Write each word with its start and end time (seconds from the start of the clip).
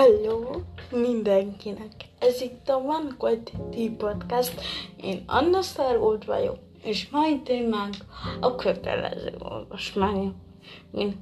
Hello 0.00 0.50
mindenkinek! 0.90 1.92
Ez 2.18 2.40
itt 2.40 2.68
a 2.68 2.76
One 2.76 3.14
Quality 3.18 3.96
Podcast. 3.96 4.60
Én 4.96 5.22
Anna 5.26 5.62
Szárgód 5.62 6.26
vagyok, 6.26 6.58
és 6.82 7.08
mai 7.10 7.40
témánk 7.40 7.94
a 8.40 8.54
kötelező 8.54 9.34
olvasmánya. 9.38 10.32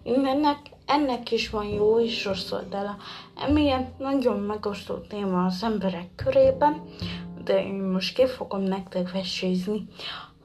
Mindennek 0.04 0.58
ennek 0.86 1.30
is 1.30 1.50
van 1.50 1.66
jó 1.66 2.00
és 2.00 2.24
rossz 2.24 2.52
oldala. 2.52 2.96
Emiatt 3.36 3.98
nagyon 3.98 4.40
megosztó 4.40 4.94
téma 4.94 5.44
az 5.44 5.62
emberek 5.62 6.14
körében, 6.16 6.82
de 7.44 7.64
én 7.64 7.82
most 7.82 8.14
ki 8.14 8.26
fogom 8.26 8.62
nektek 8.62 9.12
vesézni. 9.12 9.86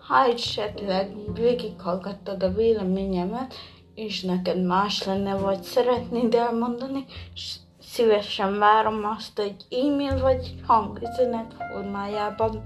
Ha 0.08 0.26
esetleg 0.26 1.34
végighallgattad 1.34 2.44
a 2.44 2.54
véleményemet, 2.54 3.54
és 3.96 4.22
neked 4.22 4.64
más 4.64 5.04
lenne, 5.04 5.36
vagy 5.36 5.64
szeretnéd 5.64 6.34
elmondani, 6.34 7.06
szívesen 7.94 8.60
várom 8.60 9.06
azt 9.18 9.40
egy 9.40 9.66
e-mail 9.70 10.20
vagy 10.22 10.56
hangüzenet 10.68 11.54
formájában. 11.72 12.64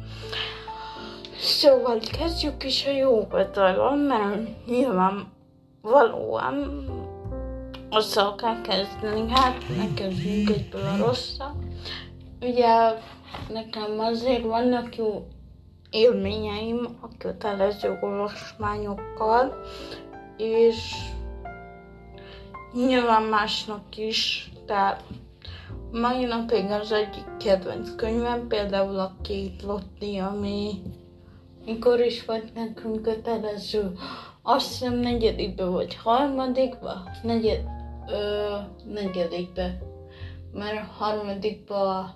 Szóval 1.39 1.99
kezdjük 2.17 2.63
is 2.63 2.85
a 2.85 2.91
jó 2.91 3.27
oldalon, 3.31 3.97
mert 3.97 4.65
nyilván 4.65 5.31
valóan 5.81 6.85
azzal 7.89 8.35
kell 8.35 8.61
kezdeni, 8.61 9.31
hát 9.31 9.63
ne 9.77 9.93
kezdjünk 9.93 10.49
egyből 10.49 10.85
a 10.85 10.97
rosszal. 10.97 11.55
Ugye 12.41 12.93
nekem 13.49 13.99
azért 13.99 14.43
vannak 14.43 14.95
jó 14.95 15.27
élményeim 15.89 16.97
a 17.01 17.07
kötelező 17.17 17.97
olvasmányokkal, 18.01 19.63
és 20.37 20.95
nyilván 22.73 23.23
másnak 23.23 23.97
is, 23.97 24.51
tehát 24.67 25.03
mai 25.91 26.25
napig 26.25 26.69
az 26.69 26.91
egyik 26.91 27.37
kedvenc 27.37 27.95
könyvem, 27.95 28.47
például 28.47 28.99
a 28.99 29.15
két 29.21 29.61
Lotti, 29.61 30.17
ami 30.17 30.81
mikor 31.65 31.99
is 31.99 32.25
volt 32.25 32.53
nekünk 32.53 33.01
kötelező, 33.01 33.91
azt 34.41 34.67
hiszem 34.67 34.93
negyedikbe 34.93 35.65
vagy 35.65 35.95
harmadikba, 35.95 36.93
negyed, 37.23 37.63
ö, 38.07 38.55
negyedikbe, 38.93 39.77
mert 40.53 40.87
harmadikba 40.97 42.15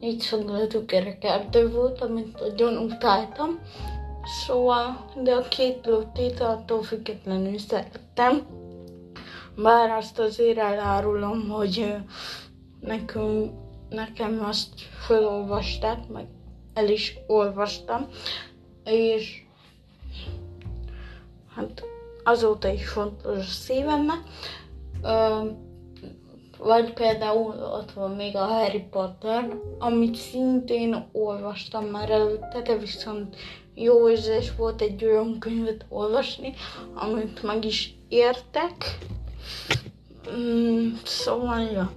így 0.00 0.20
szoklatú 0.20 0.84
kerekerdő 0.84 1.70
volt, 1.70 2.00
amit 2.00 2.40
nagyon 2.40 2.76
utáltam. 2.76 3.58
Szóval, 4.46 5.04
de 5.22 5.34
a 5.34 5.48
két 5.48 5.86
lottit 5.86 6.40
attól 6.40 6.82
függetlenül 6.82 7.58
szerettem. 7.58 8.46
Bár 9.62 9.90
azt 9.90 10.18
azért 10.18 10.58
elárulom, 10.58 11.48
hogy 11.48 11.94
nekünk, 12.80 13.52
nekem 13.88 14.44
azt 14.44 14.80
felolvasták, 15.06 16.08
meg 16.08 16.26
el 16.74 16.88
is 16.88 17.18
olvastam, 17.26 18.06
és 18.84 19.42
hát 21.54 21.84
azóta 22.24 22.68
is 22.68 22.88
fontos 22.88 23.38
a 23.38 23.42
szívemnek. 23.42 24.20
Vagy 26.58 26.92
például 26.92 27.54
ott 27.62 27.92
van 27.92 28.10
még 28.10 28.36
a 28.36 28.44
Harry 28.44 28.82
Potter, 28.90 29.56
amit 29.78 30.14
szintén 30.14 31.08
olvastam 31.12 31.84
már 31.84 32.10
előtte, 32.10 32.60
de 32.62 32.76
viszont 32.76 33.36
jó 33.74 34.10
érzés 34.10 34.52
volt 34.56 34.80
egy 34.80 35.04
olyan 35.04 35.38
könyvet 35.38 35.84
olvasni, 35.88 36.54
amit 36.94 37.42
meg 37.42 37.64
is 37.64 37.94
értek. 38.08 38.98
Mm, 40.36 40.92
szóval, 41.04 41.60
ja. 41.60 41.92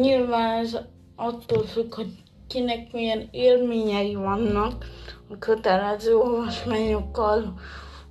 Nyilván 0.00 0.64
ez 0.64 0.78
attól 1.16 1.62
függ, 1.62 1.94
hogy 1.94 2.22
kinek 2.48 2.92
milyen 2.92 3.28
élményei 3.30 4.14
vannak 4.14 4.84
a 5.28 5.38
kötelező 5.38 6.16
olvasmányokkal, 6.16 7.60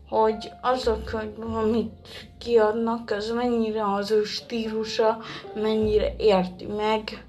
hogy 0.10 0.52
az 0.62 0.88
a 0.88 1.04
könyv, 1.04 1.56
amit 1.56 2.08
kiadnak, 2.40 3.12
az 3.12 3.32
mennyire 3.32 3.94
az 3.94 4.12
ő 4.12 4.24
stílusa, 4.24 5.18
mennyire 5.56 6.16
érti 6.18 6.66
meg, 6.66 7.26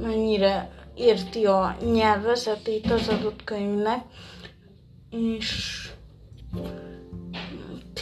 mennyire 0.00 0.70
érti 0.94 1.46
a 1.46 1.76
nyelvezetét 1.92 2.90
az 2.90 3.08
adott 3.08 3.44
könyvnek, 3.44 4.04
és 5.10 5.90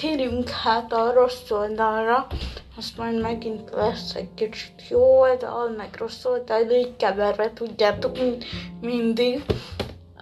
térjünk 0.01 0.49
hát 0.49 0.93
a 0.93 1.13
rossz 1.13 1.51
oldalra, 1.51 2.27
azt 2.77 2.97
majd 2.97 3.21
megint 3.21 3.71
lesz 3.71 4.15
egy 4.15 4.35
kicsit 4.35 4.89
jó 4.89 5.21
oldal, 5.21 5.69
meg 5.69 5.89
rossz 5.99 6.25
oldal, 6.25 6.71
így 6.71 6.97
keverve 6.97 7.53
tudjátok 7.53 8.19
mind, 8.19 8.45
mindig. 8.81 9.45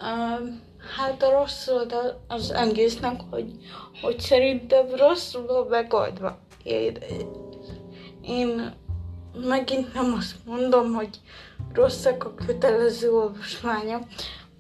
Um, 0.03 0.67
Hát 0.97 1.23
a 1.23 1.31
rossz 1.31 1.69
oldal 1.69 2.25
az 2.29 2.51
egésznek, 2.51 3.21
hogy, 3.31 3.53
hogy 4.03 4.21
szerintem 4.21 4.87
rosszul 4.97 5.67
megoldva. 5.69 6.39
Én, 6.63 6.99
én 8.23 8.75
megint 9.45 9.95
nem 9.95 10.15
azt 10.17 10.35
mondom, 10.45 10.93
hogy 10.93 11.21
rosszak 11.73 12.25
a 12.25 12.35
kötelező 12.35 13.13
olvasmányok, 13.13 14.03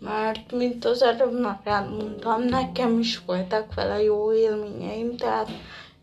mert 0.00 0.53
mint 0.53 0.84
az 0.84 1.03
előbb 1.03 1.41
már 1.41 1.60
elmondtam, 1.64 2.42
nekem 2.42 2.98
is 2.98 3.22
voltak 3.26 3.75
vele 3.75 4.03
jó 4.03 4.32
élményeim, 4.32 5.16
tehát 5.16 5.48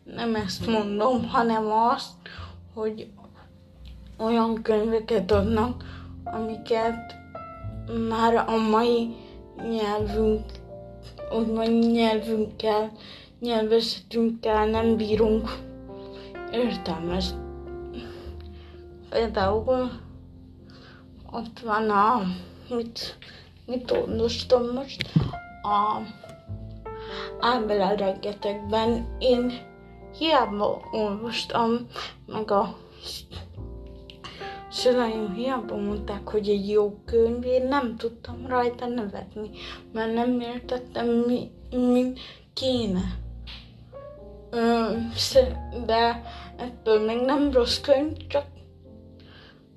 nem 0.04 0.34
ezt 0.34 0.66
mondom, 0.66 1.28
hanem 1.28 1.72
azt, 1.72 2.12
hogy 2.74 3.06
olyan 4.18 4.62
könyveket 4.62 5.30
adnak, 5.30 5.84
amiket 6.24 7.14
már 8.08 8.34
a 8.34 8.56
mai 8.70 9.16
nyelvünk, 9.70 10.44
úgymond 11.38 11.92
nyelvünkkel, 11.92 12.92
nyelvezetünkkel 13.40 14.66
nem 14.66 14.96
bírunk 14.96 15.50
értelmezni. 16.52 17.38
Például 19.08 19.90
ott 21.30 21.60
van 21.60 21.90
a, 21.90 22.22
mit, 22.74 23.18
mit 23.66 23.90
olvastam 23.90 24.72
most, 24.72 25.12
a 25.62 26.00
Ábel 27.40 27.96
rengetegben 27.96 29.16
én 29.18 29.52
hiába 30.18 30.80
olvastam, 30.92 31.86
meg 32.26 32.50
a 32.50 32.76
szüleim 34.70 35.34
hiába 35.34 35.76
mondták, 35.76 36.28
hogy 36.28 36.48
egy 36.48 36.68
jó 36.68 37.00
könyv, 37.04 37.44
én 37.44 37.66
nem 37.68 37.96
tudtam 37.96 38.46
rajta 38.46 38.86
nevetni, 38.86 39.50
mert 39.92 40.14
nem 40.14 40.40
értettem, 40.40 41.06
mi, 41.06 41.50
mi 41.70 42.12
kéne. 42.54 43.18
De 45.86 46.22
ettől 46.56 47.04
még 47.04 47.20
nem 47.20 47.52
rossz 47.52 47.80
könyv, 47.80 48.16
csak 48.26 48.44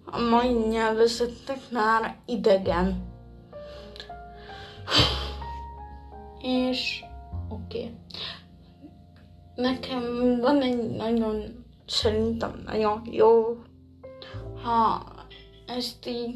a 0.05 0.19
mai 0.19 0.53
nyelvezetnek 0.53 1.59
már 1.71 2.17
idegen. 2.25 3.08
És 6.41 7.03
oké. 7.49 7.77
Okay. 7.77 7.91
Nekem 9.55 10.03
van 10.39 10.61
egy 10.61 10.89
nagyon, 10.89 11.65
szerintem 11.85 12.61
nagyon 12.65 13.01
jó 13.11 13.57
ha 14.63 15.03
ezt 15.65 16.07
így 16.07 16.35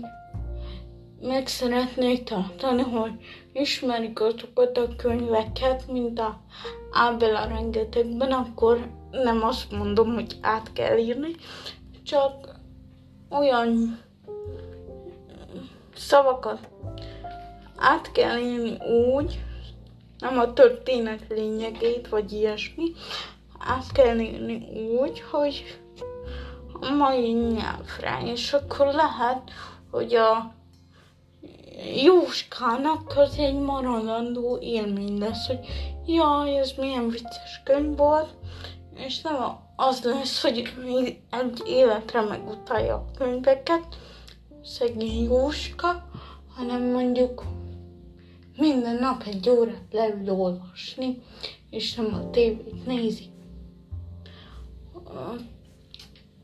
meg 1.22 1.48
szeretnék 1.48 2.24
tartani, 2.24 2.82
hogy 2.82 3.12
ismerik 3.54 4.22
azokat 4.22 4.78
a 4.78 4.96
könyveket, 4.96 5.88
mint 5.88 6.20
a 6.20 6.42
Ábel 6.92 7.48
rengetegben, 7.48 8.32
akkor 8.32 8.90
nem 9.12 9.44
azt 9.44 9.72
mondom, 9.72 10.14
hogy 10.14 10.38
át 10.42 10.74
kell 10.74 10.98
írni, 10.98 11.36
csak 12.04 12.60
olyan 13.30 14.00
szavakat 15.96 16.70
át 17.78 18.12
kell 18.12 18.38
írni 18.38 18.78
úgy, 19.16 19.44
nem 20.20 20.40
a 20.40 20.54
történet 20.54 21.26
lényegét, 21.30 22.08
vagy 22.10 22.32
ilyesmi, 22.32 22.92
át 23.60 23.92
kell 23.92 24.20
írni 24.20 24.68
úgy, 25.00 25.24
hogy 25.32 25.80
mai 26.98 27.32
nyelvre, 27.32 28.22
és 28.26 28.54
akkor 28.54 28.86
lehet, 28.86 29.52
hogy 29.92 30.16
a 30.16 30.54
Jóskának 32.04 33.14
az 33.16 33.38
egy 33.38 33.60
maradandó 33.60 34.58
élmény 34.62 35.18
lesz, 35.18 35.48
hogy 35.48 35.60
jaj, 36.06 36.58
ez 36.58 36.72
milyen 36.78 37.10
vicces 37.10 37.62
könyv 37.64 37.98
volt, 37.98 38.30
és 38.96 39.22
nem 39.22 39.36
az 39.76 40.04
lesz, 40.04 40.42
hogy 40.42 40.58
egy 41.30 41.62
életre 41.66 42.22
megutálja 42.22 42.96
a 42.96 43.06
könyveket, 43.18 43.84
szegény 44.64 45.24
Jóska, 45.24 46.06
hanem 46.56 46.82
mondjuk 46.82 47.44
minden 48.58 48.96
nap 48.96 49.24
egy 49.26 49.50
órát 49.50 49.88
leül 49.92 50.30
olvasni, 50.30 51.22
és 51.70 51.96
nem 51.96 52.14
a 52.14 52.30
tévét 52.30 52.86
nézi 52.86 53.32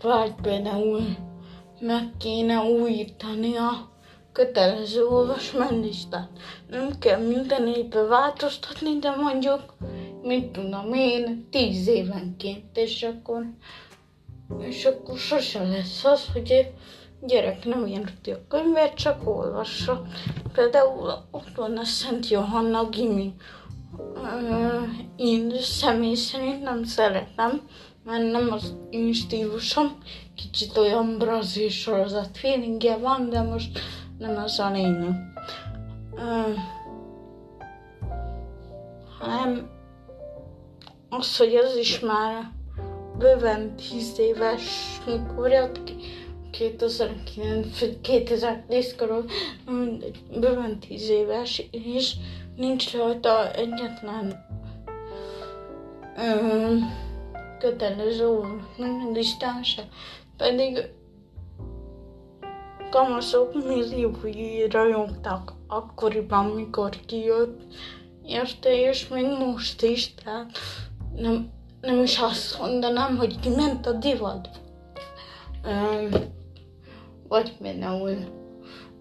vagy 0.01 0.33
például 0.41 1.01
meg 1.79 2.09
kéne 2.17 2.59
újítani 2.59 3.55
a 3.55 3.89
kötelező 4.31 5.05
olvasmánylistát. 5.05 6.29
Nem 6.69 6.99
kell 6.99 7.27
minden 7.27 7.67
évben 7.67 8.07
változtatni, 8.07 8.99
de 8.99 9.15
mondjuk, 9.15 9.75
mit 10.21 10.51
tudom 10.51 10.93
én, 10.93 11.47
tíz 11.51 11.87
évenként, 11.87 12.77
és 12.77 13.03
akkor, 13.03 13.45
és 14.59 14.85
akkor 14.85 15.17
sose 15.17 15.63
lesz 15.63 16.05
az, 16.05 16.25
hogy 16.33 16.71
gyerek 17.21 17.65
nem 17.65 17.85
érti 17.85 18.31
a 18.31 18.47
könyvet, 18.47 18.93
csak 18.93 19.27
olvassa. 19.27 20.01
Például 20.53 21.11
ott 21.31 21.55
van 21.55 21.77
a 21.77 21.83
Szent 21.83 22.29
Johanna 22.29 22.89
Gimi. 22.89 23.33
Én 25.15 25.53
személy 25.61 26.15
szerint 26.15 26.63
nem 26.63 26.83
szeretem, 26.83 27.61
mert 28.03 28.31
nem 28.31 28.51
az 28.51 28.75
én 28.89 29.13
stílusom, 29.13 29.97
kicsit 30.35 30.77
olyan 30.77 31.17
brazil 31.17 31.69
sorozat 31.69 32.37
feelingje 32.37 32.97
van, 32.97 33.29
de 33.29 33.41
most 33.41 33.79
nem 34.17 34.37
az 34.37 34.59
a 34.59 34.71
lényeg. 34.71 35.15
Hanem 39.19 39.69
az, 41.09 41.37
hogy 41.37 41.55
az 41.55 41.75
is 41.75 41.99
már 41.99 42.51
bőven 43.17 43.75
10 43.75 44.19
éves, 44.19 44.99
mikor 45.05 45.49
jött 45.49 45.83
ki, 45.83 45.95
2009, 46.51 48.01
2010 48.01 48.95
körül, 48.95 49.25
bőven 50.39 50.79
10 50.79 51.09
éves, 51.09 51.63
és 51.71 52.13
nincs 52.55 52.93
rajta 52.93 53.51
egyetlen 53.51 54.45
um, 56.17 56.93
kötelező 57.59 58.39
listán 59.13 59.63
se. 59.63 59.87
Pedig 60.37 60.89
kamaszok 62.89 63.65
milliói 63.65 64.69
rajongtak 64.69 65.53
akkoriban, 65.67 66.45
mikor 66.45 66.89
kijött, 67.05 67.61
érte, 68.25 68.79
és 68.89 69.07
még 69.07 69.25
most 69.25 69.81
is, 69.81 70.13
tehát 70.13 70.57
nem, 71.15 71.49
nem 71.81 72.03
is 72.03 72.19
azt 72.19 72.59
mondanám, 72.59 73.17
hogy 73.17 73.39
kiment 73.39 73.85
a 73.85 73.91
divat. 73.91 74.49
Um, 75.65 76.37
vagy 77.29 77.57
például 77.57 78.17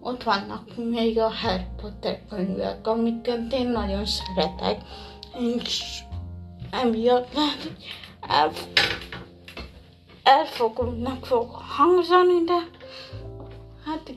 ott 0.01 0.23
vannak 0.23 0.75
még 0.75 1.19
a 1.19 1.29
Harry 1.29 1.65
Potter 1.81 2.21
könyvek, 2.29 2.87
amiket 2.87 3.53
én 3.53 3.67
nagyon 3.67 4.05
szeretek, 4.05 4.81
és 5.65 5.99
emiatt 6.71 7.33
lehet, 7.33 7.61
hogy 7.61 7.83
el, 8.27 8.51
elfogulnak 10.23 11.25
fog 11.25 11.49
hangzani, 11.49 12.43
de 12.45 12.77
Hát 13.89 14.13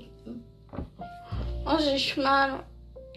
az 1.65 1.87
is 1.94 2.15
már 2.15 2.65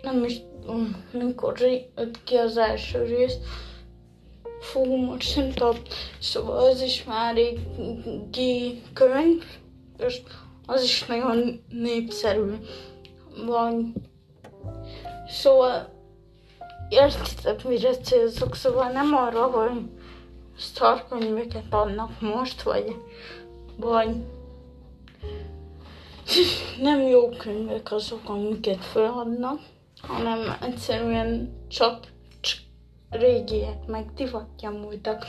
nem 0.02 0.24
is 0.24 0.42
tudom, 0.62 1.04
mikor 1.12 1.60
jött 1.60 2.24
ki 2.24 2.36
az 2.36 2.58
első 2.58 3.04
rész. 3.04 3.38
Fú, 4.60 4.96
most 4.96 5.30
szerintem, 5.30 5.72
szóval 6.20 6.58
az 6.58 6.82
is 6.82 7.04
már 7.04 7.38
egy 7.38 8.82
könyv, 8.94 9.44
és 9.98 10.22
az 10.66 10.84
is 10.84 11.06
nagyon 11.06 11.64
népszerű 11.70 12.56
van. 13.46 13.94
Szóval 15.28 15.90
értitek, 16.90 17.64
mire 17.64 17.98
célzok, 17.98 18.56
szóval 18.56 18.90
nem 18.92 19.14
arra, 19.14 19.44
hogy 19.44 19.82
szarkönyveket 20.58 21.74
adnak 21.74 22.22
most, 22.22 22.62
vagy, 22.62 22.96
vagy 23.78 24.16
nem 26.82 27.02
jó 27.02 27.30
könyvek 27.30 27.92
azok, 27.92 28.30
amiket 28.30 28.86
feladnak, 28.86 29.60
hanem 30.02 30.58
egyszerűen 30.62 31.54
csak, 31.68 32.08
csak 32.40 32.60
régiek, 33.10 33.86
meg 33.86 34.14
divatja 34.14 34.70
múltak. 34.70 35.26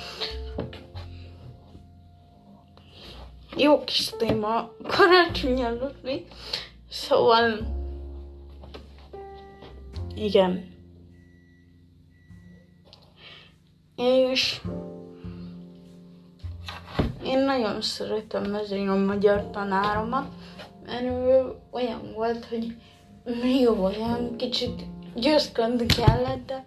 Jó 3.57 3.85
kis 3.85 4.09
téma, 4.19 4.71
karácsony 4.83 5.61
előtt 5.61 6.03
mi. 6.03 6.25
Szóval, 6.91 7.59
igen. 10.15 10.75
És 13.97 14.61
én 17.25 17.39
nagyon 17.39 17.83
szeretem 17.83 18.55
ezért 18.55 18.89
a 18.89 18.95
magyar 18.95 19.51
tanáromat, 19.51 20.29
mert 20.87 21.03
ő 21.03 21.55
olyan 21.71 22.13
volt, 22.15 22.45
hogy 22.45 22.77
jó 23.63 23.85
olyan 23.85 24.37
kicsit 24.37 24.83
győzködni 25.15 25.87
kellett, 25.87 26.47
de, 26.47 26.65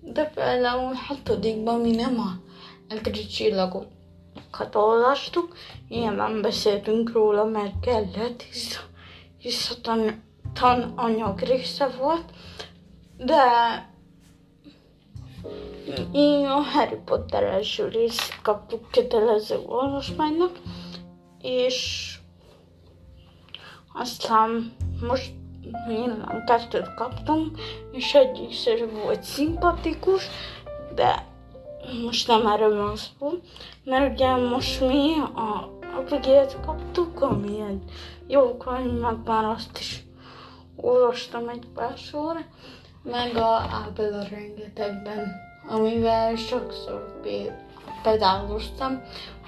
de 0.00 0.24
például 0.24 0.92
hatodikban 0.92 1.80
mi 1.80 1.90
nem 1.90 2.18
a 2.18 2.44
egri 2.88 3.26
csillagokat 4.56 4.74
olvastuk, 4.74 5.56
nyilván 5.88 6.40
beszéltünk 6.40 7.12
róla, 7.12 7.44
mert 7.44 7.80
kellett, 7.80 8.42
hisz, 8.42 8.80
hisz 9.38 9.70
a 9.70 9.80
tan, 9.80 10.22
tananyag 10.52 11.38
része 11.38 11.88
volt, 11.88 12.24
de 13.16 13.44
én 16.12 16.46
a 16.46 16.60
Harry 16.60 16.98
Potter 17.04 17.42
első 17.42 17.88
részt 17.88 18.40
kaptuk 18.42 18.90
kötelező 18.90 19.58
olvasmánynak, 19.66 20.58
és 21.42 22.10
aztán 23.94 24.72
most 25.08 25.32
nyilván 25.88 26.44
kettőt 26.46 26.94
kaptunk, 26.94 27.58
és 27.92 28.14
egyik 28.14 28.52
volt 29.04 29.22
szimpatikus, 29.22 30.28
de 30.94 31.35
most 32.04 32.28
nem 32.28 32.46
erről 32.46 32.76
van 32.76 32.96
szó, 32.96 33.30
mert 33.84 34.12
ugye 34.12 34.36
most 34.36 34.80
mi 34.80 35.12
a 35.34 35.78
apigét 35.96 36.56
kaptuk, 36.66 37.20
ami 37.20 37.60
egy 37.60 37.82
jó 38.26 38.56
könyv, 38.56 39.00
meg 39.00 39.16
már 39.24 39.44
azt 39.44 39.78
is 39.78 40.04
olvastam 40.76 41.48
egy 41.48 41.66
pár 41.74 41.96
sor, 41.96 42.36
meg 43.02 43.36
a 43.36 43.54
Ábel 43.54 44.12
a 44.12 44.26
rengetegben, 44.30 45.32
amivel 45.68 46.36
sokszor 46.36 47.20
pedáloztam, 48.02 49.02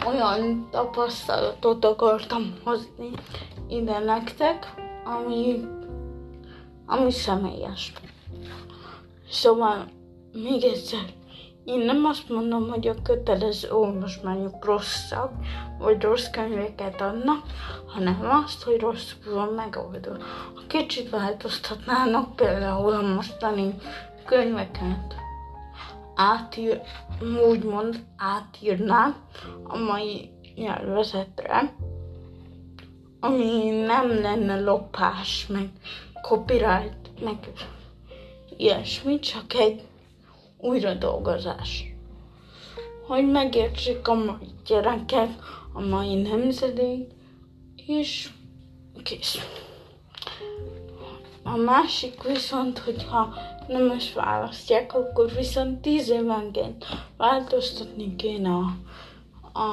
olyan 0.07 0.69
tapasztalatot 0.71 1.85
akartam 1.85 2.59
hozni 2.65 3.11
ide 3.69 3.99
nektek, 3.99 4.75
ami, 5.05 5.65
ami 6.87 7.11
személyes. 7.11 7.93
Szóval 9.31 9.85
még 10.33 10.63
egyszer, 10.65 11.01
én 11.69 11.85
nem 11.85 12.05
azt 12.05 12.29
mondom, 12.29 12.69
hogy 12.69 12.89
a 12.89 13.03
kötelező 13.03 13.71
olvasmányok 13.71 14.65
rosszak, 14.65 15.33
vagy 15.79 16.03
rossz 16.03 16.31
könyveket 16.31 17.01
adnak, 17.01 17.43
hanem 17.87 18.29
azt, 18.45 18.63
hogy 18.63 18.81
rosszul 18.81 19.35
van 19.35 19.49
megoldva. 19.49 20.17
A 20.55 20.67
kicsit 20.67 21.11
változtatnának 21.11 22.37
például 22.37 22.93
a 22.93 23.15
mostani 23.15 23.75
könyveket, 24.25 25.15
átír, 26.15 26.81
úgymond 27.49 28.05
átírnám 28.17 29.17
a 29.63 29.77
mai 29.77 30.31
nyelvezetre, 30.55 31.75
ami 33.21 33.71
nem 33.71 34.21
lenne 34.21 34.61
lopás, 34.61 35.47
meg 35.47 35.71
copyright, 36.23 37.21
meg 37.21 37.53
ilyesmi, 38.57 39.19
csak 39.19 39.55
egy 39.55 39.88
újradolgozás. 40.59 41.85
Hogy 43.07 43.31
megértsék 43.31 44.09
a 44.09 44.15
mai 44.15 44.49
gyerekek, 44.67 45.31
a 45.73 45.81
mai 45.81 46.23
nemzedék, 46.23 47.11
és 47.87 48.31
kész. 49.03 49.39
A 51.43 51.57
másik 51.57 52.23
viszont, 52.23 52.79
hogyha 52.79 53.35
nem 53.69 53.93
is 53.97 54.13
választják, 54.13 54.95
akkor 54.95 55.35
viszont 55.37 55.81
tíz 55.81 56.11
évenként 56.11 56.85
változtatni 57.17 58.17
kéne 58.17 58.51
a, 58.51 58.65
a 59.59 59.69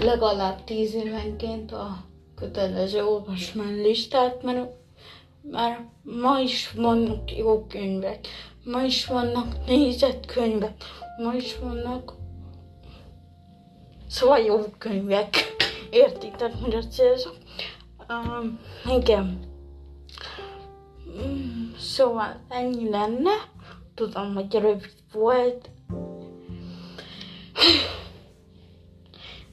legalább 0.00 0.64
tíz 0.64 0.94
évenként 0.94 1.72
a 1.72 1.96
kötelező 2.34 3.04
olvasmánylistát, 3.04 4.42
mert, 4.42 4.81
mert 5.42 5.80
ma 6.02 6.38
is 6.40 6.70
vannak 6.70 7.36
jó 7.36 7.66
könyvek, 7.66 8.26
ma 8.64 8.82
is 8.82 9.06
vannak 9.06 9.66
nézett 9.66 10.26
könyvek, 10.26 10.84
ma 11.16 11.34
is 11.34 11.58
vannak 11.58 12.20
szóval 14.12 14.38
jó 14.38 14.64
könyvek. 14.78 15.36
Értitek, 15.90 16.52
hogy 16.62 16.74
a 16.74 16.86
célzok? 16.86 17.36
Um, 18.08 18.58
igen. 18.86 19.40
Mm, 21.08 21.72
szóval 21.78 22.40
ennyi 22.48 22.88
lenne. 22.88 23.30
Tudom, 23.94 24.34
hogy 24.34 24.54
rövid 24.54 24.94
volt. 25.12 25.70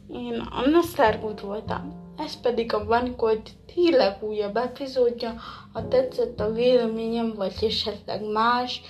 Én 0.08 0.40
Anna 0.40 0.82
Sztárgút 0.82 1.40
voltam, 1.40 2.09
ez 2.20 2.40
pedig 2.40 2.74
a 2.74 2.86
Van 2.86 3.16
Colt 3.16 3.50
tényleg 3.74 4.24
újabb 4.24 4.58
epizódja. 4.58 5.34
Ha 5.74 5.88
tetszett 5.88 6.40
a 6.40 6.52
véleményem, 6.52 7.34
vagy 7.36 7.56
esetleg 7.62 8.32
más 8.32 8.82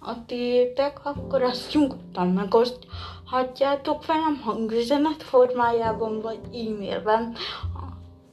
a 0.00 0.24
tiétek, 0.26 1.04
akkor 1.04 1.42
azt 1.42 1.74
nyugodtan 1.74 2.28
megoszthatjátok 2.28 4.06
velem 4.06 4.40
hangüzenet 4.44 5.22
formájában, 5.22 6.20
vagy 6.20 6.38
e-mailben 6.52 7.36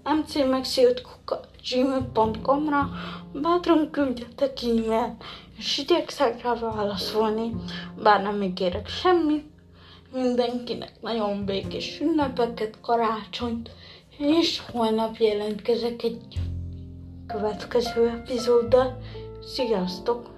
mcmexiltkuka.gmail.com-ra 0.03 2.89
bátran 3.33 3.91
küldjetek 3.91 4.57
e-mailt, 4.63 5.23
és 5.57 5.77
igyekszek 5.77 6.41
rá 6.41 6.53
válaszolni, 6.53 7.55
bár 8.03 8.21
nem 8.21 8.41
ígérek 8.41 8.87
semmit. 8.87 9.51
Mindenkinek 10.13 11.01
nagyon 11.01 11.45
békés 11.45 11.99
ünnepeket, 11.99 12.77
karácsonyt, 12.81 13.69
és 14.17 14.61
holnap 14.71 15.17
jelentkezek 15.17 16.03
egy 16.03 16.21
következő 17.27 18.07
epizóddal. 18.09 18.97
Sziasztok! 19.45 20.32